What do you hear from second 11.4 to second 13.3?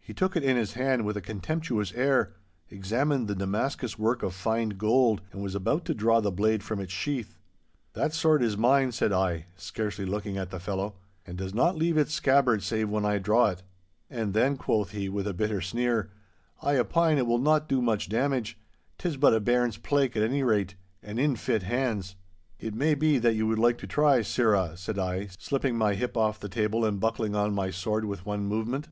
not leave its scabbard save when I